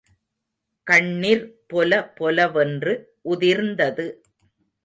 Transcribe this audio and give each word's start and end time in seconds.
கண்ணிர் 0.87 1.43
பொலபொலவென்று 1.67 2.95
உதிர்ந்தது. 3.25 4.07